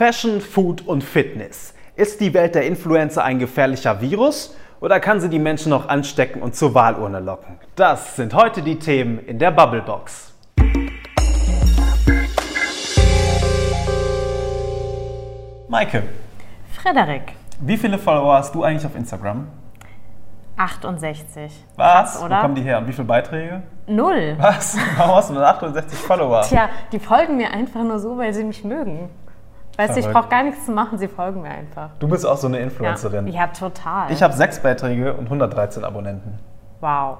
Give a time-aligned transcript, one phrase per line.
[0.00, 1.74] Fashion, Food und Fitness.
[1.94, 6.40] Ist die Welt der Influencer ein gefährlicher Virus oder kann sie die Menschen noch anstecken
[6.40, 7.58] und zur Wahlurne locken?
[7.76, 10.32] Das sind heute die Themen in der Bubblebox.
[15.68, 16.04] Maike,
[16.72, 19.48] Frederik, wie viele Follower hast du eigentlich auf Instagram?
[20.56, 21.52] 68.
[21.76, 21.92] Was?
[21.92, 22.40] Krass, Wo oder?
[22.40, 22.78] kommen die her?
[22.78, 23.62] Und wie viele Beiträge?
[23.86, 24.36] Null.
[24.38, 24.78] Was?
[24.96, 26.40] Warum hast du nur 68 Follower?
[26.40, 29.10] Tja, die folgen mir einfach nur so, weil sie mich mögen.
[29.80, 31.90] Weißt du, ich brauche gar nichts zu machen, sie folgen mir einfach.
[31.98, 33.26] Du bist auch so eine Ja, Influencerin.
[33.28, 34.10] ja total.
[34.12, 36.38] Ich habe sechs Beiträge und 113 Abonnenten.
[36.80, 37.16] wow,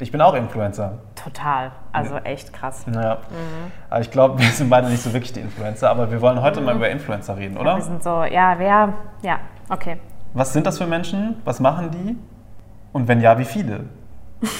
[0.00, 0.98] Ich bin auch Influencer.
[1.14, 1.70] total.
[1.92, 2.86] Also echt krass.
[2.86, 3.16] Naja.
[3.30, 3.70] Mhm.
[3.90, 6.60] Aber ich glaube, wir sind beide nicht so wirklich die Influencer, aber wir wollen heute
[6.62, 7.76] mal über Influencer reden, oder?
[7.76, 9.38] Wir sind so, ja, wer, ja,
[9.68, 9.98] okay.
[10.34, 11.36] Was sind das für Menschen?
[11.44, 12.16] Was machen die?
[12.92, 13.80] Und wenn ja, wie viele?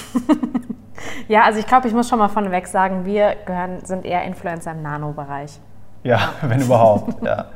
[1.28, 4.72] Ja, also ich glaube, ich muss schon mal vorneweg sagen, wir gehören, sind eher Influencer
[4.72, 5.58] im Nano-Bereich.
[6.02, 7.22] Ja, wenn überhaupt.
[7.22, 7.46] Ja.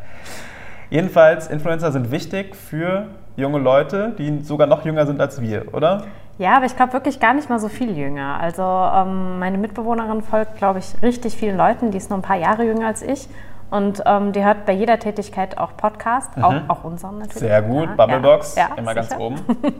[0.90, 3.06] Jedenfalls, Influencer sind wichtig für
[3.36, 6.04] junge Leute, die sogar noch jünger sind als wir, oder?
[6.38, 8.38] Ja, aber ich glaube wirklich gar nicht mal so viel jünger.
[8.40, 11.90] Also ähm, meine Mitbewohnerin folgt, glaube ich, richtig vielen Leuten.
[11.90, 13.28] Die ist nur ein paar Jahre jünger als ich.
[13.68, 17.42] Und ähm, die hört bei jeder Tätigkeit auch Podcast, auch, auch unseren natürlich.
[17.42, 17.46] Mhm.
[17.46, 17.88] Sehr gut.
[17.88, 19.20] Ja, Bubblebox, ja, ja, immer ganz sicher.
[19.20, 19.36] oben.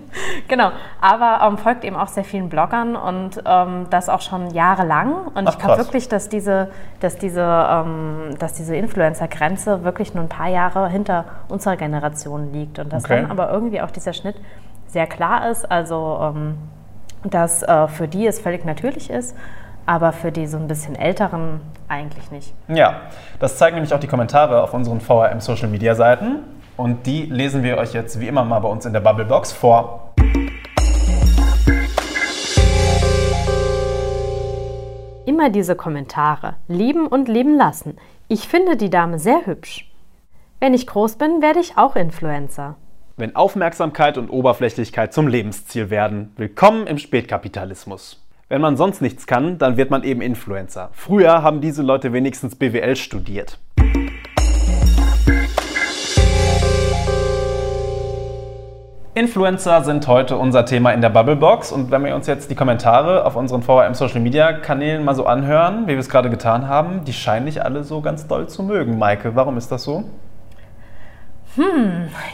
[0.49, 0.71] Genau,
[1.01, 5.13] aber ähm, folgt eben auch sehr vielen Bloggern und ähm, das auch schon jahrelang.
[5.35, 6.71] Und Ach, ich glaube wirklich, dass diese,
[7.01, 12.79] dass diese, ähm, dass diese Influencer-Grenze wirklich nur ein paar Jahre hinter unserer Generation liegt.
[12.79, 13.23] Und dass Okay.
[13.23, 14.37] dann aber irgendwie auch dieser Schnitt
[14.89, 15.71] sehr klar ist.
[15.71, 16.59] Also, ähm,
[17.25, 19.37] dass äh, für die es völlig natürlich ist,
[19.85, 22.55] aber für die so ein bisschen Älteren eigentlich nicht.
[22.69, 23.03] Ja,
[23.39, 26.41] das zeigen nämlich auch die Kommentare auf unseren VRM Social Media Seiten.
[26.77, 30.13] Und die lesen wir euch jetzt wie immer mal bei uns in der Bubblebox vor.
[35.25, 36.55] Immer diese Kommentare.
[36.69, 37.97] Lieben und leben lassen.
[38.29, 39.91] Ich finde die Dame sehr hübsch.
[40.61, 42.77] Wenn ich groß bin, werde ich auch Influencer.
[43.17, 48.26] Wenn Aufmerksamkeit und Oberflächlichkeit zum Lebensziel werden, willkommen im Spätkapitalismus.
[48.49, 50.91] Wenn man sonst nichts kann, dann wird man eben Influencer.
[50.93, 53.59] Früher haben diese Leute wenigstens BWL studiert.
[59.15, 63.25] Influencer sind heute unser Thema in der Bubblebox und wenn wir uns jetzt die Kommentare
[63.25, 67.05] auf unseren VRM Social Media Kanälen mal so anhören, wie wir es gerade getan haben,
[67.05, 68.97] die scheinen nicht alle so ganz doll zu mögen.
[68.97, 70.05] Maike, warum ist das so?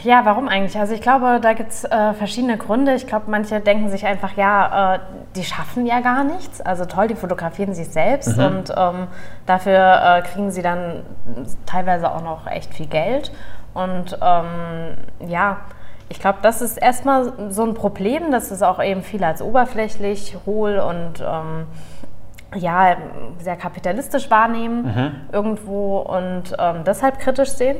[0.03, 0.77] Ja, warum eigentlich?
[0.77, 2.93] Also ich glaube, da gibt es äh, verschiedene Gründe.
[2.93, 4.99] Ich glaube, manche denken sich einfach, ja, äh,
[5.35, 6.61] die schaffen ja gar nichts.
[6.61, 9.07] Also toll, die fotografieren sich selbst und ähm,
[9.45, 11.03] dafür äh, kriegen sie dann
[11.65, 13.31] teilweise auch noch echt viel Geld.
[13.73, 14.97] Und ähm,
[15.27, 15.57] ja,
[16.09, 20.37] ich glaube, das ist erstmal so ein Problem, dass es auch eben viele als oberflächlich,
[20.45, 21.65] hohl und ähm,
[22.55, 22.97] ja,
[23.39, 24.85] sehr kapitalistisch wahrnehmen
[25.31, 27.77] irgendwo und ähm, deshalb kritisch sehen.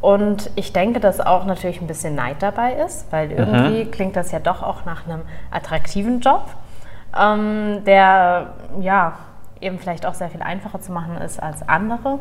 [0.00, 4.32] Und ich denke, dass auch natürlich ein bisschen Neid dabei ist, weil irgendwie klingt das
[4.32, 6.46] ja doch auch nach einem attraktiven Job,
[7.18, 9.12] ähm, der ja
[9.60, 12.18] eben vielleicht auch sehr viel einfacher zu machen ist als andere.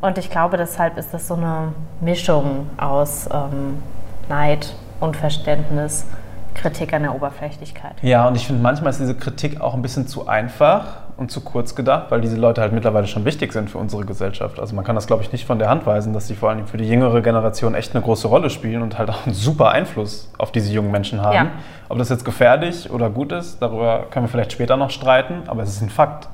[0.00, 3.80] Und ich glaube, deshalb ist das so eine Mischung aus ähm,
[4.28, 6.06] Neid, Unverständnis,
[6.54, 7.94] Kritik an der Oberflächlichkeit.
[8.02, 11.42] Ja, und ich finde, manchmal ist diese Kritik auch ein bisschen zu einfach und zu
[11.42, 14.58] kurz gedacht, weil diese Leute halt mittlerweile schon wichtig sind für unsere Gesellschaft.
[14.58, 16.66] Also man kann das, glaube ich, nicht von der Hand weisen, dass sie vor allem
[16.66, 20.32] für die jüngere Generation echt eine große Rolle spielen und halt auch einen super Einfluss
[20.38, 21.34] auf diese jungen Menschen haben.
[21.34, 21.46] Ja.
[21.90, 25.62] Ob das jetzt gefährlich oder gut ist, darüber können wir vielleicht später noch streiten, aber
[25.62, 26.28] es ist ein Fakt.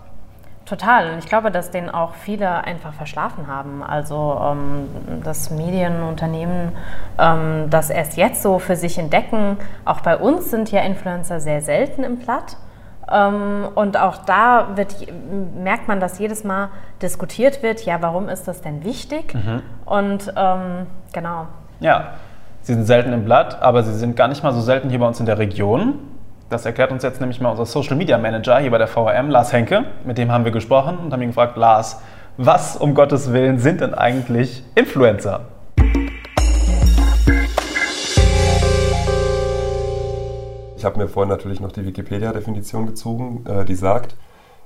[0.67, 1.13] Total.
[1.13, 3.83] Und ich glaube, dass den auch viele einfach verschlafen haben.
[3.83, 4.89] Also, ähm,
[5.23, 6.73] dass Medienunternehmen
[7.19, 9.59] ähm, das erst jetzt so für sich entdecken.
[9.85, 12.57] Auch bei uns sind ja Influencer sehr selten im Platt.
[13.11, 14.97] Ähm, und auch da wird,
[15.57, 16.71] merkt man, dass jedes Mal
[17.03, 19.35] diskutiert wird, ja, warum ist das denn wichtig?
[19.85, 21.47] Und ähm, genau.
[21.81, 22.15] Ja,
[22.63, 25.07] sie sind selten im Blatt, aber sie sind gar nicht mal so selten hier bei
[25.07, 25.99] uns in der Region.
[26.49, 29.53] Das erklärt uns jetzt nämlich mal unser Social Media Manager hier bei der VRM, Lars
[29.53, 29.85] Henke.
[30.05, 32.01] Mit dem haben wir gesprochen und haben ihn gefragt, Lars,
[32.37, 35.41] was um Gottes Willen sind denn eigentlich Influencer?
[40.77, 44.15] Ich habe mir vorhin natürlich noch die Wikipedia-Definition gezogen, äh, die sagt,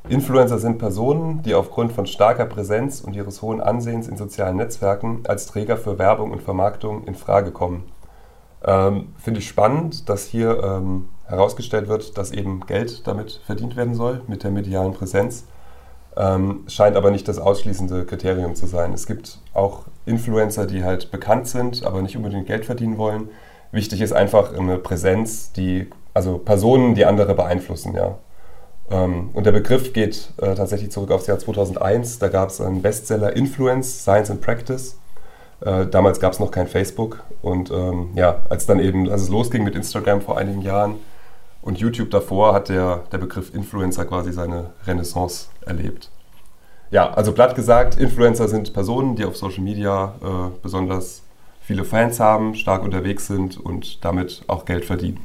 [0.09, 5.23] Influencer sind Personen, die aufgrund von starker Präsenz und ihres hohen Ansehens in sozialen Netzwerken
[5.29, 7.85] als Träger für Werbung und Vermarktung in Frage kommen.
[8.65, 13.95] Ähm, Finde ich spannend, dass hier ähm, herausgestellt wird, dass eben Geld damit verdient werden
[13.95, 15.45] soll, mit der medialen Präsenz.
[16.17, 18.93] Ähm, scheint aber nicht das ausschließende Kriterium zu sein.
[18.93, 23.29] Es gibt auch Influencer, die halt bekannt sind, aber nicht unbedingt Geld verdienen wollen.
[23.73, 28.19] Wichtig ist einfach eine Präsenz, die, also Personen, die andere beeinflussen, ja.
[28.91, 32.19] Ähm, und der Begriff geht äh, tatsächlich zurück aufs Jahr 2001.
[32.19, 34.99] Da gab es einen Bestseller Influence, Science and Practice.
[35.61, 39.29] Äh, damals gab es noch kein Facebook und ähm, ja, als dann eben, als es
[39.29, 40.97] losging mit Instagram vor einigen Jahren
[41.63, 46.11] und YouTube davor, hat der, der Begriff Influencer quasi seine Renaissance erlebt.
[46.91, 51.23] Ja, also platt gesagt, Influencer sind Personen, die auf Social Media äh, besonders
[51.61, 55.21] viele Fans haben, stark unterwegs sind und damit auch Geld verdienen.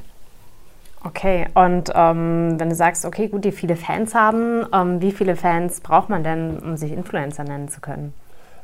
[1.05, 5.35] Okay, und ähm, wenn du sagst, okay, gut, die viele Fans haben, ähm, wie viele
[5.35, 8.11] Fans braucht man denn, um sich Influencer nennen zu können?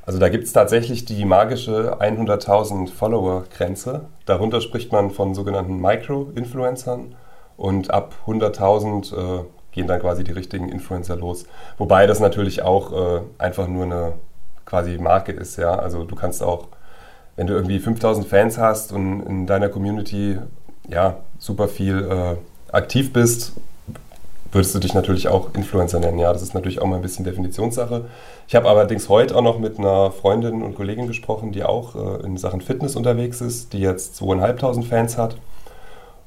[0.07, 4.05] Also da gibt es tatsächlich die magische 100.000 Follower-Grenze.
[4.25, 7.13] Darunter spricht man von sogenannten Micro-Influencern
[7.57, 11.45] und ab 100.000 äh, gehen dann quasi die richtigen Influencer los.
[11.77, 14.13] Wobei das natürlich auch äh, einfach nur eine
[14.65, 15.57] quasi Marke ist.
[15.57, 15.75] Ja?
[15.75, 16.69] Also du kannst auch,
[17.35, 20.39] wenn du irgendwie 5000 Fans hast und in deiner Community
[20.91, 23.53] ja, super viel äh, aktiv bist,
[24.51, 26.19] würdest du dich natürlich auch Influencer nennen.
[26.19, 28.05] Ja, das ist natürlich auch mal ein bisschen Definitionssache.
[28.47, 32.25] Ich habe allerdings heute auch noch mit einer Freundin und Kollegin gesprochen, die auch äh,
[32.25, 35.38] in Sachen Fitness unterwegs ist, die jetzt zweieinhalbtausend Fans hat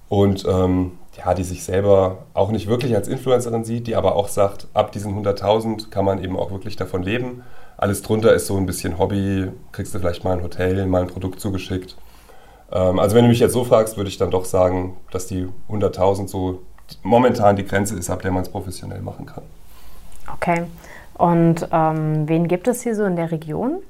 [0.09, 4.29] und ähm, ja, die sich selber auch nicht wirklich als Influencerin sieht, die aber auch
[4.29, 7.43] sagt, ab diesen 100.000 kann man eben auch wirklich davon leben.
[7.77, 11.09] Alles drunter ist so ein bisschen Hobby, kriegst du vielleicht mal ein Hotel, mal ein
[11.09, 11.97] Produkt zugeschickt.
[12.73, 15.49] Ähm, also wenn du mich jetzt so fragst, würde ich dann doch sagen, dass die
[15.69, 16.63] 100.000 so
[17.03, 19.45] momentan die Grenze ist, ab der man es professionell machen kann.
[20.33, 20.65] Okay.
[21.15, 23.81] Und ähm, wen gibt es hier so in der Region?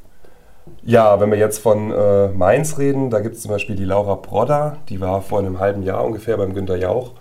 [0.82, 4.14] Ja, wenn wir jetzt von äh, Mainz reden, da gibt es zum Beispiel die Laura
[4.14, 7.12] Brodder, die war vor einem halben Jahr ungefähr beim Günter Jauch.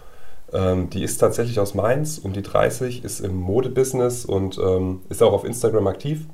[0.54, 5.24] Ähm, die ist tatsächlich aus Mainz, um die 30, ist im Modebusiness und ähm, ist
[5.24, 6.26] auch auf Instagram aktiv.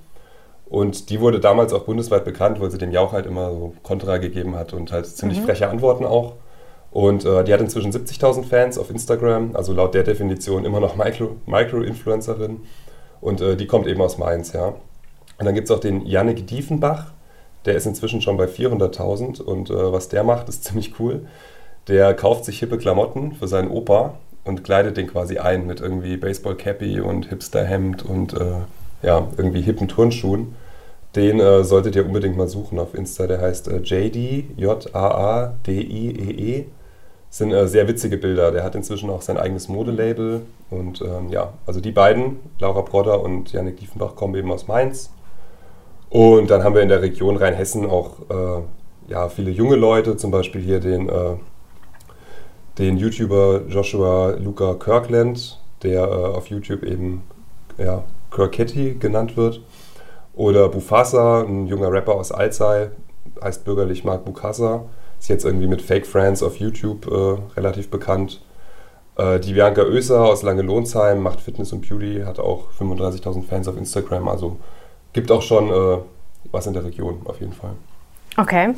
[0.70, 4.18] Und die wurde damals auch bundesweit bekannt, weil sie dem Jauch halt immer so Kontra
[4.18, 5.46] gegeben hat und halt ziemlich mhm.
[5.46, 6.34] freche Antworten auch.
[6.92, 10.96] Und äh, die hat inzwischen 70.000 Fans auf Instagram, also laut der Definition immer noch
[10.96, 12.52] Micro-Influencerin.
[12.52, 12.68] Micro
[13.22, 14.76] und äh, die kommt eben aus Mainz, ja.
[15.38, 17.12] Und dann gibt es auch den Yannick Diefenbach,
[17.66, 21.28] der ist inzwischen schon bei 400.000 und äh, was der macht, ist ziemlich cool.
[21.88, 26.18] Der kauft sich hippe Klamotten für seinen Opa und kleidet den quasi ein mit irgendwie
[26.18, 28.62] Baseball-Cappy und Hipster-Hemd und äh,
[29.02, 30.56] ja, irgendwie hippen Turnschuhen.
[31.16, 33.28] Den äh, solltet ihr unbedingt mal suchen auf Insta.
[33.28, 36.60] Der heißt äh, JD, J-A-A-D-I-E-E.
[36.60, 36.66] -E.
[37.32, 38.52] Sind äh, sehr witzige Bilder.
[38.52, 40.42] Der hat inzwischen auch sein eigenes Modelabel.
[40.70, 45.12] Und ähm, ja, also die beiden, Laura Brodder und Janik Diefenbach, kommen eben aus Mainz.
[46.10, 48.62] Und dann haben wir in der Region Rheinhessen auch äh,
[49.10, 51.36] ja, viele junge Leute, zum Beispiel hier den, äh,
[52.78, 57.24] den YouTuber Joshua Luca Kirkland, der äh, auf YouTube eben
[57.78, 59.62] ja, Kirketti genannt wird.
[60.40, 62.92] Oder Bufasa, ein junger Rapper aus Alzey,
[63.44, 64.86] heißt bürgerlich Mark Bukasa,
[65.20, 68.42] ist jetzt irgendwie mit Fake Friends auf YouTube äh, relativ bekannt.
[69.18, 73.76] Äh, die Bianca Oeser aus Lange-Lohnsheim macht Fitness und Beauty, hat auch 35.000 Fans auf
[73.76, 74.56] Instagram, also
[75.12, 75.98] gibt auch schon äh,
[76.54, 77.74] was in der Region auf jeden Fall.
[78.38, 78.76] Okay.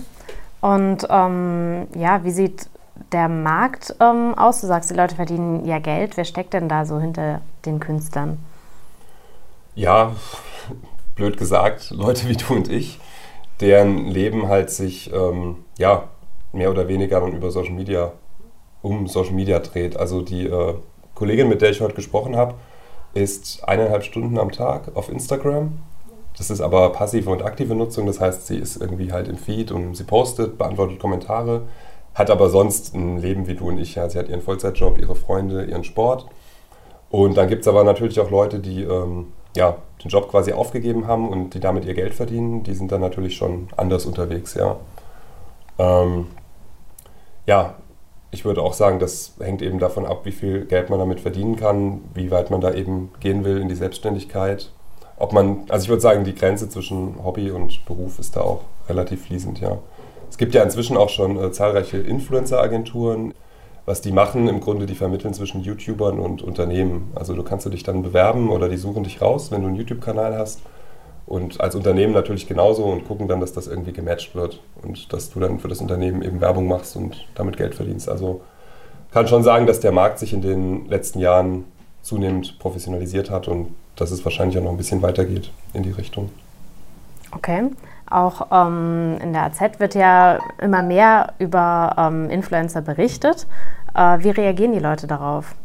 [0.62, 2.72] Und ähm, ja, wie sieht
[3.12, 4.62] der Markt ähm, aus?
[4.62, 6.18] Du sagst, die Leute verdienen ja Geld.
[6.18, 8.40] Wer steckt denn da so hinter den Künstlern?
[9.76, 10.14] Ja,
[11.16, 13.00] blöd gesagt, Leute wie du und ich,
[13.60, 16.10] deren Leben halt sich ähm, ja,
[16.52, 18.14] mehr oder weniger dann über Social Media
[18.82, 19.96] um Social Media dreht.
[19.98, 20.76] Also die äh,
[21.14, 22.56] Kollegin, mit der ich heute gesprochen habe,
[23.14, 25.78] ist eineinhalb Stunden am Tag auf Instagram
[26.38, 29.72] das ist aber passive und aktive Nutzung, das heißt, sie ist irgendwie halt im Feed
[29.72, 31.64] und sie postet, beantwortet Kommentare,
[32.14, 33.96] hat aber sonst ein Leben wie du und ich.
[33.96, 34.10] Ja.
[34.10, 36.26] Sie hat ihren Vollzeitjob, ihre Freunde, ihren Sport.
[37.10, 41.08] Und dann gibt es aber natürlich auch Leute, die ähm, ja, den Job quasi aufgegeben
[41.08, 42.64] haben und die damit ihr Geld verdienen.
[42.64, 44.78] Die sind dann natürlich schon anders unterwegs, ja.
[45.78, 46.28] Ähm,
[47.46, 47.76] ja,
[48.32, 51.56] ich würde auch sagen, das hängt eben davon ab, wie viel Geld man damit verdienen
[51.56, 54.72] kann, wie weit man da eben gehen will in die Selbstständigkeit
[55.22, 58.62] ob man, also ich würde sagen, die Grenze zwischen Hobby und Beruf ist da auch
[58.90, 59.78] relativ fließend, ja.
[60.32, 63.36] Es gibt ja inzwischen auch schon äh, zahlreiche Influencer-Agenturen.
[63.86, 67.12] Was die machen, im Grunde, die vermitteln zwischen YouTubern und Unternehmen.
[67.16, 69.76] Also du kannst du dich dann bewerben oder die suchen dich raus, wenn du einen
[69.76, 70.62] YouTube-Kanal hast.
[71.26, 75.30] Und als Unternehmen natürlich genauso und gucken dann, dass das irgendwie gematcht wird und dass
[75.30, 78.10] du dann für das Unternehmen eben Werbung machst und damit Geld verdienst.
[78.10, 78.42] Also
[79.12, 81.66] kann schon sagen, dass der Markt sich in den letzten Jahren
[82.02, 86.30] zunehmend professionalisiert hat und dass es wahrscheinlich auch noch ein bisschen weitergeht in die Richtung.
[87.32, 87.70] Okay.
[88.12, 93.48] Auch ähm, in der AZ wird ja immer mehr über ähm, Influencer berichtet.
[93.96, 95.56] Äh, wie reagieren die Leute darauf?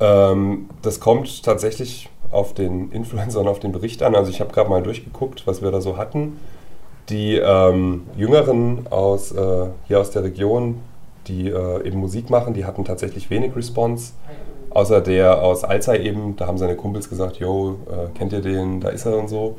[0.00, 4.14] Ähm, das kommt tatsächlich auf den Influencer und auf den Bericht an.
[4.14, 6.38] Also ich habe gerade mal durchgeguckt, was wir da so hatten.
[7.08, 10.80] Die ähm, Jüngeren aus, äh, hier aus der Region,
[11.26, 14.12] die äh, eben Musik machen, die hatten tatsächlich wenig Response.
[14.70, 18.80] Außer der aus Alzey eben, da haben seine Kumpels gesagt, yo, äh, kennt ihr den,
[18.80, 19.56] da ist er und so.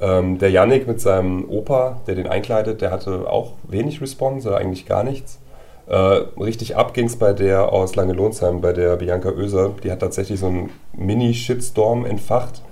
[0.00, 4.86] Ähm, der Yannick mit seinem Opa, der den einkleidet, der hatte auch wenig Response, eigentlich
[4.86, 5.38] gar nichts.
[5.88, 9.70] Äh, richtig ab ging es bei der aus Lange-Lohnsheim, bei der Bianca Oeser.
[9.82, 12.62] Die hat tatsächlich so einen Mini-Shitstorm entfacht.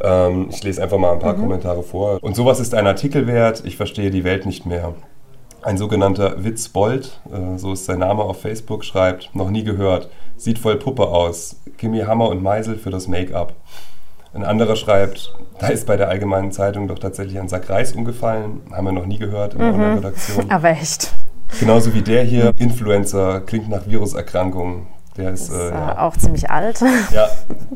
[0.00, 1.40] Ähm, ich lese einfach mal ein paar mhm.
[1.40, 2.18] Kommentare vor.
[2.22, 4.94] Und sowas ist ein Artikel wert, ich verstehe die Welt nicht mehr.
[5.62, 10.58] Ein sogenannter Witzbold, äh, so ist sein Name auf Facebook, schreibt, noch nie gehört, sieht
[10.58, 13.54] voll Puppe aus, gib mir Hammer und Meisel für das Make-up.
[14.38, 18.60] Ein anderer schreibt, da ist bei der Allgemeinen Zeitung doch tatsächlich ein Sack Reis umgefallen,
[18.70, 19.80] haben wir noch nie gehört in mhm.
[19.80, 20.48] der Redaktion.
[20.50, 21.12] Aber echt.
[21.58, 24.86] Genauso wie der hier, Influencer, klingt nach Viruserkrankung.
[25.16, 25.98] Der ist, ist äh, ja.
[25.98, 26.80] auch ziemlich alt.
[27.12, 27.28] Ja,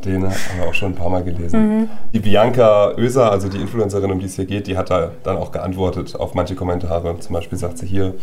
[0.05, 1.81] den haben wir auch schon ein paar Mal gelesen.
[1.81, 1.89] Mhm.
[2.13, 5.39] Die Bianca Oeser, also die Influencerin, um die es hier geht, die hat da dann
[5.39, 7.19] auch geantwortet auf manche Kommentare.
[7.19, 8.15] Zum Beispiel sagt sie hier,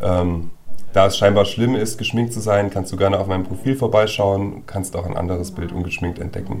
[0.00, 0.50] ähm,
[0.92, 4.62] da es scheinbar schlimm ist, geschminkt zu sein, kannst du gerne auf meinem Profil vorbeischauen,
[4.66, 6.60] kannst auch ein anderes Bild ungeschminkt entdecken.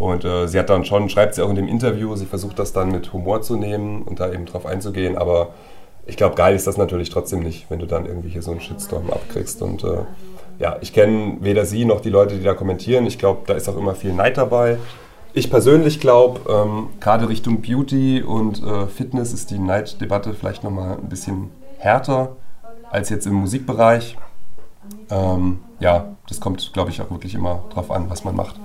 [0.00, 2.72] Und äh, sie hat dann schon, schreibt sie auch in dem Interview, sie versucht das
[2.72, 5.50] dann mit Humor zu nehmen und da eben drauf einzugehen, aber
[6.06, 8.62] ich glaube, geil ist das natürlich trotzdem nicht, wenn du dann irgendwie hier so einen
[8.62, 9.98] Shitstorm abkriegst und äh,
[10.58, 13.06] ja, ich kenne weder sie noch die Leute, die da kommentieren.
[13.06, 14.78] Ich glaube, da ist auch immer viel Neid dabei.
[15.34, 20.96] Ich persönlich glaube, ähm, gerade Richtung Beauty und äh, Fitness ist die Neiddebatte vielleicht nochmal
[20.96, 22.36] ein bisschen härter
[22.90, 24.16] als jetzt im Musikbereich.
[25.10, 28.56] Ähm, ja, das kommt, glaube ich, auch wirklich immer drauf an, was man macht.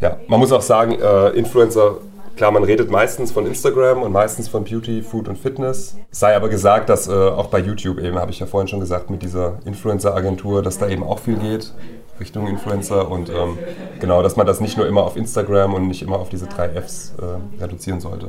[0.00, 1.98] Ja, man muss auch sagen, äh, Influencer
[2.36, 5.96] Klar, man redet meistens von Instagram und meistens von Beauty, Food und Fitness.
[6.10, 9.08] Sei aber gesagt, dass äh, auch bei YouTube eben, habe ich ja vorhin schon gesagt,
[9.08, 11.72] mit dieser Influencer-Agentur, dass da eben auch viel geht
[12.20, 13.58] Richtung Influencer und ähm,
[14.00, 16.68] genau, dass man das nicht nur immer auf Instagram und nicht immer auf diese drei
[16.68, 18.28] Fs äh, reduzieren sollte.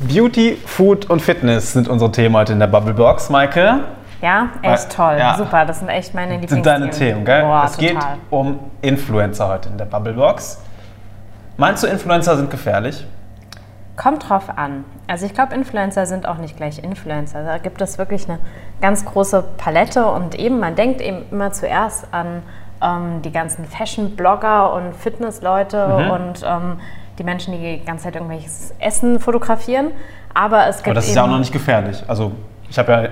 [0.00, 3.84] Beauty, Food und Fitness sind unsere Themen heute in der Bubblebox, Maike.
[4.20, 5.16] Ja, echt toll.
[5.18, 5.36] Ja.
[5.36, 6.64] Super, das sind echt meine Lieblingsthemen.
[6.64, 7.42] Das sind deine Themen, gell?
[7.42, 7.88] Boah, es total.
[7.88, 7.98] geht
[8.30, 10.62] um Influencer heute in der Bubblebox.
[11.56, 13.06] Meinst du, Influencer sind gefährlich?
[13.96, 14.84] Kommt drauf an.
[15.06, 17.44] Also ich glaube, Influencer sind auch nicht gleich Influencer.
[17.44, 18.38] Da gibt es wirklich eine
[18.80, 22.42] ganz große Palette und eben, man denkt eben immer zuerst an
[22.82, 26.10] ähm, die ganzen Fashion-Blogger und Fitness-Leute mhm.
[26.10, 26.80] und ähm,
[27.18, 29.88] die Menschen, die die ganze Zeit irgendwelches Essen fotografieren.
[30.32, 32.02] Aber es gibt Aber das ist ja auch noch nicht gefährlich.
[32.08, 32.32] Also
[32.70, 33.08] ich habe ja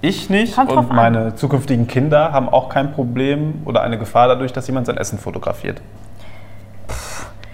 [0.00, 1.36] ich nicht und meine an.
[1.36, 5.80] zukünftigen Kinder haben auch kein Problem oder eine Gefahr dadurch, dass jemand sein Essen fotografiert.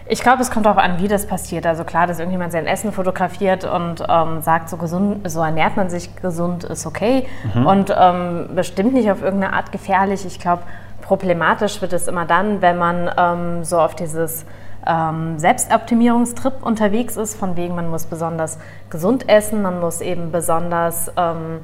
[0.06, 1.66] Ich glaube, es kommt darauf an, wie das passiert.
[1.66, 5.88] Also klar, dass irgendjemand sein Essen fotografiert und ähm, sagt, so gesund, so ernährt man
[5.88, 7.26] sich gesund, ist okay.
[7.54, 7.66] Mhm.
[7.66, 10.26] Und ähm, bestimmt nicht auf irgendeine Art gefährlich.
[10.26, 10.62] Ich glaube,
[11.00, 14.44] problematisch wird es immer dann, wenn man ähm, so auf dieses
[14.86, 18.58] ähm, Selbstoptimierungstrip unterwegs ist, von wegen, man muss besonders
[18.90, 21.60] gesund essen, man muss eben besonders ähm,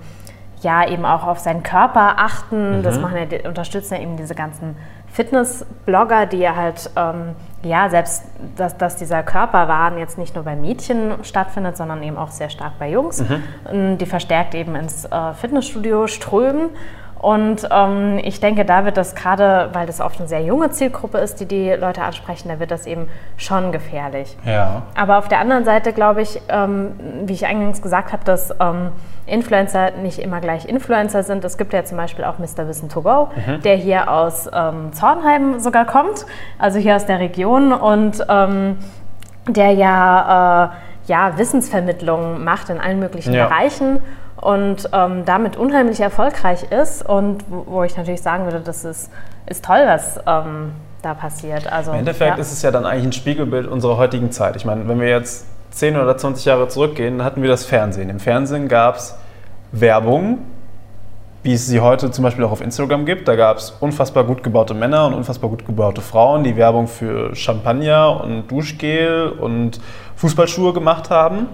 [0.63, 2.79] ja eben auch auf seinen Körper achten.
[2.79, 2.83] Mhm.
[2.83, 4.77] Das machen ja, unterstützen ja eben diese ganzen
[5.13, 8.25] Fitness-Blogger, die ja halt, ähm, ja, selbst,
[8.57, 12.79] dass, dass dieser Körperwahn jetzt nicht nur bei Mädchen stattfindet, sondern eben auch sehr stark
[12.79, 13.25] bei Jungs.
[13.73, 13.99] Mhm.
[13.99, 16.71] Die verstärkt eben ins äh, Fitnessstudio strömen.
[17.21, 21.19] Und ähm, ich denke, da wird das gerade, weil das oft eine sehr junge Zielgruppe
[21.19, 24.39] ist, die die Leute ansprechen, da wird das eben schon gefährlich.
[24.47, 24.83] Ja.
[24.95, 26.93] Aber auf der anderen Seite glaube ich, ähm,
[27.27, 28.93] wie ich eingangs gesagt habe, dass ähm,
[29.27, 31.45] Influencer nicht immer gleich Influencer sind.
[31.45, 32.67] Es gibt ja zum Beispiel auch Mr.
[32.67, 33.61] Wissen to Go, mhm.
[33.61, 36.25] der hier aus ähm, Zornheim sogar kommt,
[36.59, 38.79] also hier aus der Region und ähm,
[39.47, 43.47] der ja, äh, ja Wissensvermittlung macht in allen möglichen ja.
[43.47, 44.01] Bereichen
[44.41, 49.11] und ähm, damit unheimlich erfolgreich ist und wo, wo, ich natürlich sagen würde, das ist,
[49.47, 51.71] ist toll, was ähm, da passiert.
[51.71, 52.41] Also, Im Endeffekt ja.
[52.41, 54.57] ist es ja dann eigentlich ein Spiegelbild unserer heutigen Zeit.
[54.57, 58.11] Ich meine, wenn wir jetzt 10 oder 20 Jahre zurückgehen, dann hatten wir das Fernsehen.
[58.11, 59.17] Im Fernsehen gab es
[59.73, 60.39] Werbung,
[61.43, 63.29] wie es sie heute zum Beispiel auch auf Instagram gibt.
[63.29, 67.35] Da gab es unfassbar gut gebaute Männer und unfassbar gut gebaute Frauen, die Werbung für
[67.35, 69.81] Champagner und Duschgel und
[70.17, 71.47] Fußballschuhe gemacht haben.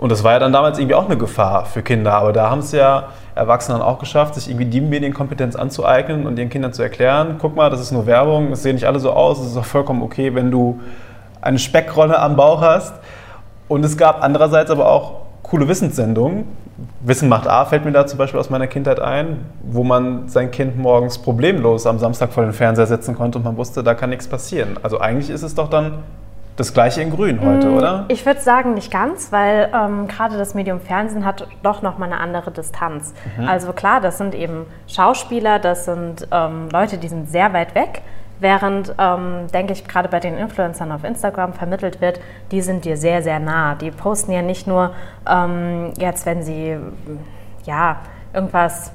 [0.00, 2.14] Und das war ja dann damals irgendwie auch eine Gefahr für Kinder.
[2.14, 6.38] Aber da haben es ja Erwachsene dann auch geschafft, sich irgendwie die Medienkompetenz anzueignen und
[6.38, 9.12] ihren Kindern zu erklären, guck mal, das ist nur Werbung, es sehen nicht alle so
[9.12, 10.80] aus, es ist auch vollkommen okay, wenn du
[11.42, 12.94] eine Speckrolle am Bauch hast.
[13.68, 16.44] Und es gab andererseits aber auch coole Wissenssendungen.
[17.00, 20.50] Wissen macht A fällt mir da zum Beispiel aus meiner Kindheit ein, wo man sein
[20.50, 24.08] Kind morgens problemlos am Samstag vor den Fernseher setzen konnte und man wusste, da kann
[24.08, 24.78] nichts passieren.
[24.82, 25.98] Also eigentlich ist es doch dann
[26.60, 28.04] das gleiche in Grün heute, mm, oder?
[28.08, 32.20] Ich würde sagen, nicht ganz, weil ähm, gerade das Medium Fernsehen hat doch nochmal eine
[32.20, 33.14] andere Distanz.
[33.36, 33.48] Mhm.
[33.48, 38.02] Also klar, das sind eben Schauspieler, das sind ähm, Leute, die sind sehr weit weg.
[38.40, 42.20] Während, ähm, denke ich, gerade bei den Influencern auf Instagram vermittelt wird,
[42.52, 43.74] die sind dir sehr, sehr nah.
[43.74, 44.92] Die posten ja nicht nur
[45.28, 46.76] ähm, jetzt, wenn sie
[47.64, 47.96] ja
[48.32, 48.92] irgendwas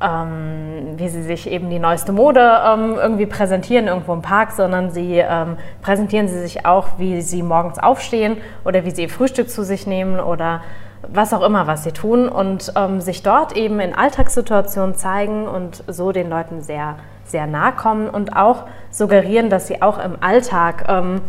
[0.00, 4.90] ähm, wie sie sich eben die neueste Mode ähm, irgendwie präsentieren irgendwo im Park, sondern
[4.90, 9.50] sie ähm, präsentieren sie sich auch, wie sie morgens aufstehen oder wie sie ihr Frühstück
[9.50, 10.62] zu sich nehmen oder
[11.08, 15.84] was auch immer, was sie tun und ähm, sich dort eben in Alltagssituationen zeigen und
[15.86, 20.86] so den Leuten sehr, sehr nahe kommen und auch suggerieren, dass sie auch im Alltag
[20.88, 21.20] ähm,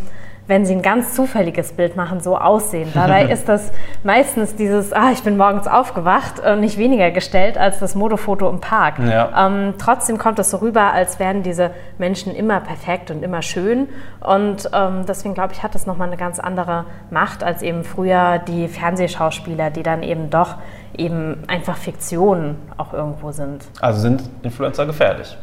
[0.47, 2.89] wenn sie ein ganz zufälliges Bild machen, so aussehen.
[2.93, 3.71] Dabei ist das
[4.03, 8.99] meistens dieses, ah, ich bin morgens aufgewacht, nicht weniger gestellt als das Modefoto im Park.
[8.99, 9.47] Ja.
[9.47, 13.87] Ähm, trotzdem kommt es so rüber, als wären diese Menschen immer perfekt und immer schön.
[14.21, 18.39] Und ähm, deswegen glaube ich, hat das nochmal eine ganz andere Macht als eben früher
[18.39, 20.55] die Fernsehschauspieler, die dann eben doch
[20.97, 23.65] eben einfach Fiktionen auch irgendwo sind.
[23.81, 25.37] Also sind Influencer gefährlich?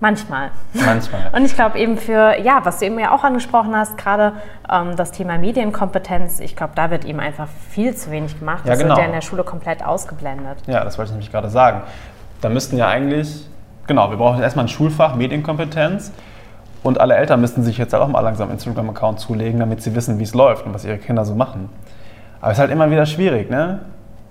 [0.00, 0.50] Manchmal.
[0.72, 1.28] Manchmal.
[1.32, 4.32] Und ich glaube eben für, ja, was du eben ja auch angesprochen hast, gerade
[4.70, 8.64] ähm, das Thema Medienkompetenz, ich glaube, da wird ihm einfach viel zu wenig gemacht.
[8.64, 8.90] Ja, das genau.
[8.90, 10.58] wird ja in der Schule komplett ausgeblendet.
[10.66, 11.82] Ja, das wollte ich nämlich gerade sagen.
[12.40, 13.46] Da müssten ja eigentlich,
[13.86, 16.12] genau, wir brauchen erstmal ein Schulfach Medienkompetenz
[16.82, 19.94] und alle Eltern müssten sich jetzt halt auch mal langsam einen Instagram-Account zulegen, damit sie
[19.94, 21.68] wissen, wie es läuft und was ihre Kinder so machen.
[22.40, 23.80] Aber es ist halt immer wieder schwierig, ne?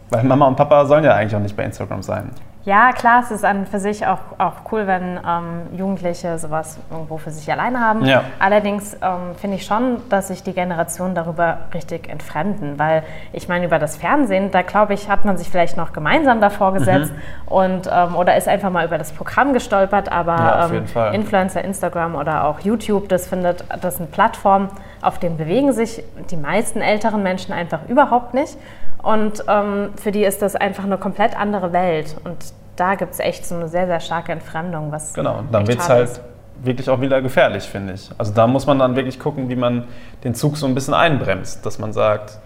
[0.09, 2.31] Weil Mama und Papa sollen ja eigentlich auch nicht bei Instagram sein.
[2.65, 7.17] Ja, klar, es ist an für sich auch, auch cool, wenn ähm, Jugendliche sowas irgendwo
[7.17, 8.03] für sich alleine haben.
[8.03, 8.23] Ja.
[8.37, 13.65] Allerdings ähm, finde ich schon, dass sich die Generationen darüber richtig entfremden, weil ich meine,
[13.65, 17.47] über das Fernsehen, da glaube ich, hat man sich vielleicht noch gemeinsam davor gesetzt mhm.
[17.51, 22.15] und, ähm, oder ist einfach mal über das Programm gestolpert, aber ja, ähm, Influencer, Instagram
[22.15, 24.69] oder auch YouTube, das findet, das sind Plattformen,
[25.01, 28.57] auf denen bewegen sich die meisten älteren Menschen einfach überhaupt nicht.
[29.01, 32.17] Und ähm, für die ist das einfach eine komplett andere Welt.
[32.23, 32.37] Und
[32.75, 34.91] da gibt es echt so eine sehr, sehr starke Entfremdung.
[34.91, 36.21] Was genau, dann wird es halt
[36.61, 38.09] wirklich auch wieder gefährlich, finde ich.
[38.17, 39.85] Also da muss man dann wirklich gucken, wie man
[40.23, 42.39] den Zug so ein bisschen einbremst, dass man sagt,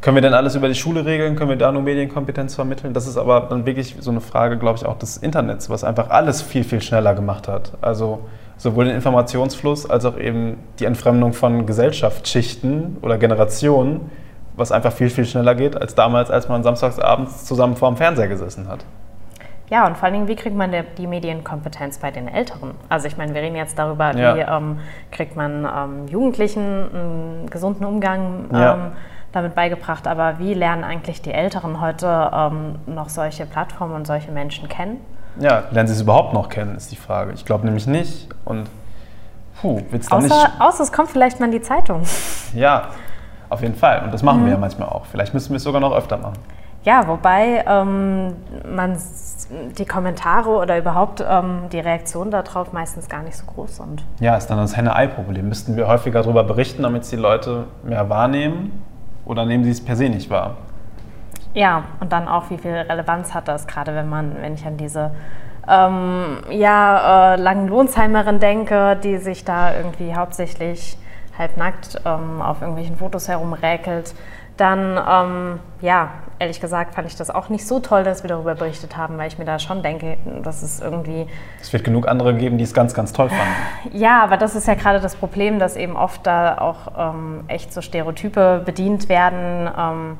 [0.00, 1.36] können wir denn alles über die Schule regeln?
[1.36, 2.94] Können wir da nur Medienkompetenz vermitteln?
[2.94, 6.08] Das ist aber dann wirklich so eine Frage, glaube ich, auch des Internets, was einfach
[6.08, 7.72] alles viel, viel schneller gemacht hat.
[7.82, 8.20] Also
[8.60, 14.10] sowohl den Informationsfluss als auch eben die Entfremdung von Gesellschaftsschichten oder Generationen
[14.60, 18.28] was einfach viel, viel schneller geht als damals, als man samstagsabends zusammen vor dem Fernseher
[18.28, 18.84] gesessen hat.
[19.70, 22.72] Ja, und vor allen Dingen, wie kriegt man die Medienkompetenz bei den Älteren?
[22.88, 24.36] Also ich meine, wir reden jetzt darüber, ja.
[24.36, 24.78] wie ähm,
[25.12, 28.92] kriegt man ähm, Jugendlichen einen gesunden Umgang ähm, ja.
[29.32, 34.32] damit beigebracht, aber wie lernen eigentlich die Älteren heute ähm, noch solche Plattformen und solche
[34.32, 34.98] Menschen kennen?
[35.38, 37.32] Ja, lernen sie es überhaupt noch kennen, ist die Frage.
[37.32, 38.28] Ich glaube nämlich nicht.
[38.44, 38.68] Und
[39.60, 40.60] puh, wird's dann außer, nicht.
[40.60, 42.02] Außer es kommt vielleicht mal in die Zeitung.
[42.52, 42.88] Ja,
[43.48, 44.02] auf jeden Fall.
[44.02, 44.46] Und das machen mhm.
[44.46, 45.06] wir ja manchmal auch.
[45.06, 46.34] Vielleicht müssen wir es sogar noch öfter machen.
[46.82, 48.34] Ja, wobei ähm,
[48.74, 48.96] man
[49.78, 54.04] die Kommentare oder überhaupt ähm, die Reaktionen darauf meistens gar nicht so groß sind.
[54.18, 55.46] Ja, ist dann das Henne-Ei-Problem.
[55.46, 58.82] Müssten wir häufiger darüber berichten, damit es die Leute mehr wahrnehmen
[59.26, 60.56] oder nehmen sie es per se nicht wahr?
[61.54, 64.76] Ja, und dann auch, wie viel Relevanz hat das, gerade wenn man, wenn ich an
[64.76, 65.10] diese
[65.68, 70.96] ähm, ja, äh, langen Lohnsheimerin denke, die sich da irgendwie hauptsächlich
[71.38, 74.14] halbnackt ähm, auf irgendwelchen Fotos herumräkelt,
[74.56, 78.54] dann, ähm, ja, ehrlich gesagt fand ich das auch nicht so toll, dass wir darüber
[78.54, 81.26] berichtet haben, weil ich mir da schon denke, dass es irgendwie...
[81.62, 83.54] Es wird genug andere geben, die es ganz, ganz toll fanden.
[83.98, 87.72] Ja, aber das ist ja gerade das Problem, dass eben oft da auch ähm, echt
[87.72, 90.18] so Stereotype bedient werden, ähm,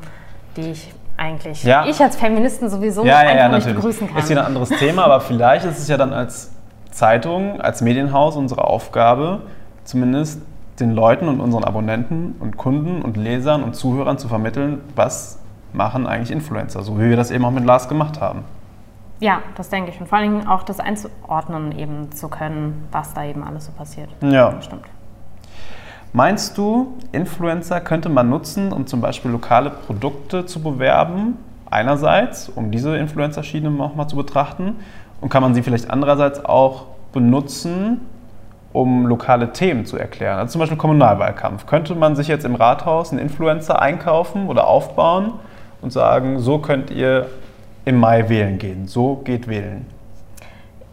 [0.57, 1.85] die ich eigentlich, ja.
[1.87, 3.77] ich als Feministen sowieso ja, ja, ja, nicht natürlich.
[3.77, 4.17] begrüßen kann.
[4.19, 6.51] Ist wieder ein anderes Thema, aber vielleicht ist es ja dann als
[6.91, 9.43] Zeitung, als Medienhaus unsere Aufgabe,
[9.85, 10.41] zumindest
[10.81, 15.39] den Leuten und unseren Abonnenten und Kunden und Lesern und Zuhörern zu vermitteln, was
[15.73, 18.45] machen eigentlich Influencer, so wie wir das eben auch mit Lars gemacht haben.
[19.21, 20.01] Ja, das denke ich.
[20.01, 23.73] Und vor allen Dingen auch das einzuordnen eben zu können, was da eben alles so
[23.73, 24.09] passiert.
[24.23, 24.55] Ja.
[24.63, 24.87] Stimmt.
[26.13, 31.39] Meinst du, Influencer könnte man nutzen, um zum Beispiel lokale Produkte zu bewerben?
[31.71, 34.77] Einerseits, um diese Influencer-Schiene nochmal zu betrachten.
[35.21, 38.01] Und kann man sie vielleicht andererseits auch benutzen,
[38.73, 40.39] um lokale Themen zu erklären.
[40.39, 41.67] Also zum Beispiel Kommunalwahlkampf.
[41.67, 45.35] Könnte man sich jetzt im Rathaus einen Influencer einkaufen oder aufbauen
[45.81, 47.27] und sagen, so könnt ihr
[47.85, 49.87] im Mai wählen gehen, so geht wählen?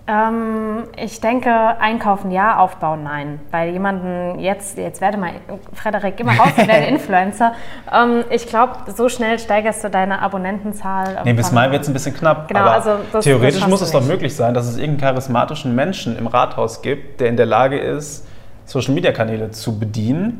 [0.09, 3.41] Ähm, ich denke, einkaufen ja, aufbauen nein.
[3.51, 5.31] Weil jemanden jetzt, jetzt werde mal,
[5.73, 7.53] Frederik, geh mal raus, werde Influencer.
[7.93, 11.19] Ähm, ich glaube, so schnell steigerst du deine Abonnentenzahl.
[11.25, 12.47] Nee, bis Mai wird es ein bisschen knapp.
[12.47, 16.17] Genau, also das, theoretisch das muss es doch möglich sein, dass es irgendeinen charismatischen Menschen
[16.17, 18.25] im Rathaus gibt, der in der Lage ist,
[18.63, 20.39] Social Media Kanäle zu bedienen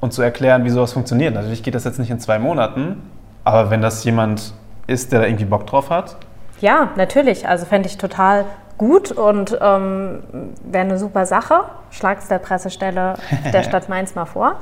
[0.00, 1.34] und zu erklären, wie sowas funktioniert.
[1.34, 3.10] Natürlich geht das jetzt nicht in zwei Monaten,
[3.44, 4.54] aber wenn das jemand
[4.86, 6.16] ist, der da irgendwie Bock drauf hat.
[6.60, 7.48] Ja, natürlich.
[7.48, 8.44] Also fände ich total
[8.80, 10.22] gut und ähm,
[10.64, 11.64] wäre eine super Sache.
[11.90, 13.16] schlag's der Pressestelle
[13.52, 14.54] der Stadt Mainz mal vor.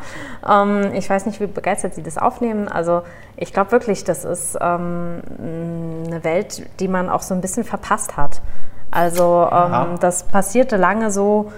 [0.45, 2.67] Ähm, ich weiß nicht, wie begeistert Sie das aufnehmen.
[2.67, 3.03] Also
[3.37, 8.17] ich glaube wirklich, das ist ähm, eine Welt, die man auch so ein bisschen verpasst
[8.17, 8.41] hat.
[8.91, 11.53] Also ähm, das passierte lange so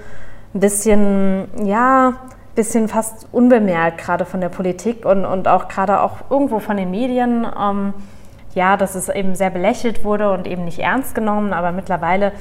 [0.53, 2.12] ein bisschen, ja,
[2.55, 6.90] bisschen fast unbemerkt, gerade von der Politik und, und auch gerade auch irgendwo von den
[6.90, 7.46] Medien.
[8.55, 12.33] Ja, dass es eben sehr belächelt wurde und eben nicht ernst genommen, aber mittlerweile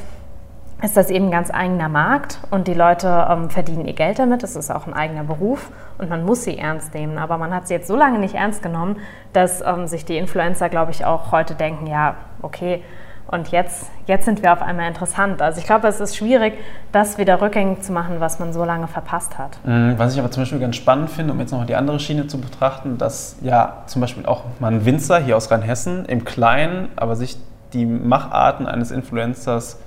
[0.81, 4.43] ist das eben ein ganz eigener Markt und die Leute ähm, verdienen ihr Geld damit.
[4.43, 7.17] Es ist auch ein eigener Beruf und man muss sie ernst nehmen.
[7.17, 8.97] Aber man hat sie jetzt so lange nicht ernst genommen,
[9.33, 12.81] dass ähm, sich die Influencer, glaube ich, auch heute denken, ja, okay,
[13.31, 15.41] und jetzt, jetzt sind wir auf einmal interessant.
[15.41, 16.53] Also ich glaube, es ist schwierig,
[16.91, 19.59] das wieder rückgängig zu machen, was man so lange verpasst hat.
[19.63, 22.25] Mhm, was ich aber zum Beispiel ganz spannend finde, um jetzt nochmal die andere Schiene
[22.27, 27.15] zu betrachten, dass ja zum Beispiel auch mal Winzer hier aus Rheinhessen im Kleinen, aber
[27.15, 27.37] sich
[27.73, 29.77] die Macharten eines Influencers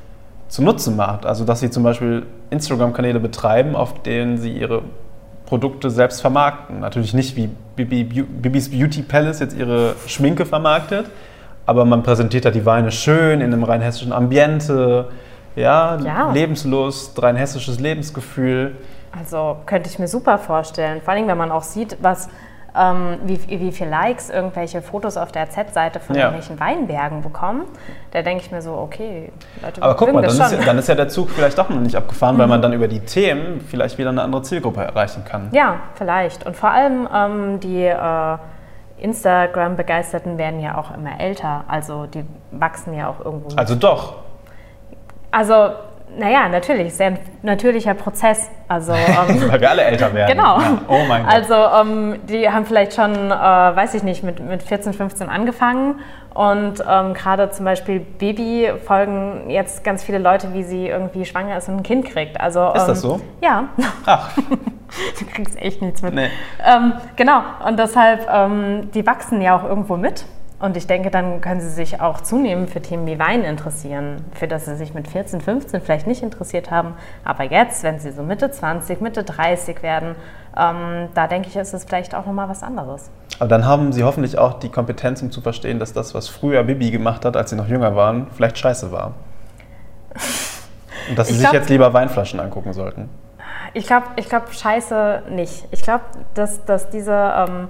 [0.46, 1.26] zunutze macht.
[1.26, 4.82] Also dass sie zum Beispiel Instagram-Kanäle betreiben, auf denen sie ihre
[5.46, 6.78] Produkte selbst vermarkten.
[6.78, 11.06] Natürlich nicht wie Bibis Beauty Palace jetzt ihre Schminke vermarktet,
[11.66, 15.08] aber man präsentiert da die Weine schön in einem rheinhessischen Ambiente,
[15.54, 16.32] ja, ja.
[16.32, 18.76] Lebenslust, rheinhessisches Lebensgefühl.
[19.16, 21.02] Also könnte ich mir super vorstellen.
[21.02, 22.28] Vor allem, wenn man auch sieht, was
[22.74, 26.22] ähm, wie, wie viele Likes irgendwelche Fotos auf der Z-Seite von ja.
[26.22, 27.64] irgendwelchen Weinbergen bekommen,
[28.12, 29.30] da denke ich mir so, okay,
[29.62, 31.80] Leute, Aber guck mal, dann ist, ja, dann ist, ja, der Zug vielleicht doch noch
[31.80, 32.40] nicht abgefahren, mhm.
[32.40, 35.48] weil man dann über die Themen vielleicht wieder eine andere Zielgruppe erreichen kann.
[35.52, 36.46] Ja, vielleicht.
[36.46, 38.38] Und vor allem ähm, die äh,
[39.02, 43.56] Instagram-Begeisterten werden ja auch immer älter, also die wachsen ja auch irgendwo.
[43.56, 44.14] Also doch.
[45.30, 45.70] Also,
[46.16, 48.50] naja, natürlich, sehr ein natürlicher Prozess.
[48.68, 48.92] Also,
[49.28, 50.36] ähm, Weil wir alle älter werden.
[50.36, 50.60] Genau.
[50.60, 50.78] Ja.
[50.88, 51.32] Oh mein Gott.
[51.32, 56.00] Also, ähm, die haben vielleicht schon, äh, weiß ich nicht, mit, mit 14, 15 angefangen.
[56.34, 61.58] Und ähm, gerade zum Beispiel Baby folgen jetzt ganz viele Leute, wie sie irgendwie schwanger
[61.58, 62.40] ist und ein Kind kriegt.
[62.40, 63.20] Also, ist das ähm, so?
[63.42, 63.68] Ja.
[64.06, 64.30] Ach.
[65.18, 66.14] du kriegst echt nichts mit.
[66.14, 66.28] Nee.
[66.64, 70.24] Ähm, genau, und deshalb, ähm, die wachsen ja auch irgendwo mit.
[70.58, 74.46] Und ich denke, dann können sie sich auch zunehmend für Themen wie Wein interessieren, für
[74.46, 76.94] das sie sich mit 14, 15 vielleicht nicht interessiert haben.
[77.24, 80.14] Aber jetzt, wenn sie so Mitte 20, Mitte 30 werden,
[80.56, 83.10] ähm, da denke ich, ist es vielleicht auch nochmal was anderes.
[83.38, 86.62] Aber dann haben sie hoffentlich auch die Kompetenz, um zu verstehen, dass das, was früher
[86.62, 89.14] Bibi gemacht hat, als sie noch jünger waren, vielleicht scheiße war.
[91.08, 93.08] Und dass sie glaub, sich jetzt lieber Weinflaschen angucken sollten.
[93.74, 95.66] Ich glaube, ich glaub, scheiße nicht.
[95.70, 97.68] Ich glaube, dass, dass diese, ähm,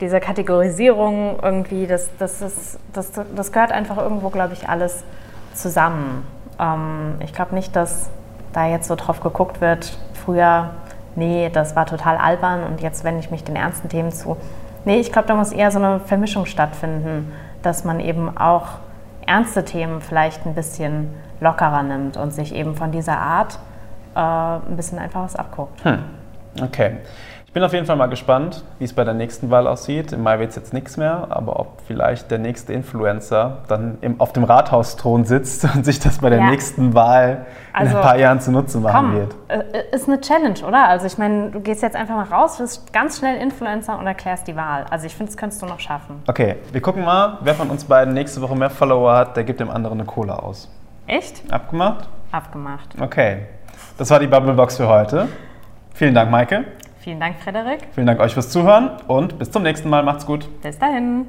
[0.00, 5.02] diese Kategorisierung irgendwie, das, das, ist, das, das gehört einfach irgendwo, glaube ich, alles
[5.54, 6.26] zusammen.
[6.58, 8.08] Ähm, ich glaube nicht, dass
[8.52, 10.70] da jetzt so drauf geguckt wird, früher,
[11.16, 14.36] nee, das war total albern und jetzt wende ich mich den ernsten Themen zu.
[14.84, 18.78] Nee, ich glaube, da muss eher so eine Vermischung stattfinden, dass man eben auch
[19.26, 23.58] ernste Themen vielleicht ein bisschen lockerer nimmt und sich eben von dieser Art
[24.14, 25.84] äh, ein bisschen einfach was abguckt.
[25.84, 25.98] Hm.
[26.60, 26.96] Okay.
[27.50, 30.12] Ich bin auf jeden Fall mal gespannt, wie es bei der nächsten Wahl aussieht.
[30.12, 34.20] Im Mai wird es jetzt nichts mehr, aber ob vielleicht der nächste Influencer dann im,
[34.20, 36.48] auf dem Rathausthron sitzt und sich das bei der ja.
[36.48, 39.34] nächsten Wahl also, in ein also, paar Jahren zunutze machen komm, wird.
[39.48, 40.86] Äh, ist eine Challenge, oder?
[40.86, 44.46] Also ich meine, du gehst jetzt einfach mal raus, wirst ganz schnell Influencer und erklärst
[44.46, 44.86] die Wahl.
[44.88, 46.22] Also ich finde, das könntest du noch schaffen.
[46.28, 49.58] Okay, wir gucken mal, wer von uns beiden nächste Woche mehr Follower hat, der gibt
[49.58, 50.72] dem anderen eine Cola aus.
[51.08, 51.42] Echt?
[51.52, 52.08] Abgemacht?
[52.30, 52.94] Abgemacht.
[53.00, 53.38] Okay.
[53.98, 55.26] Das war die Bubblebox für heute.
[55.94, 56.64] Vielen Dank, Maike.
[57.00, 57.80] Vielen Dank, Frederik.
[57.94, 60.02] Vielen Dank euch fürs Zuhören und bis zum nächsten Mal.
[60.02, 60.48] Macht's gut.
[60.60, 61.26] Bis dahin.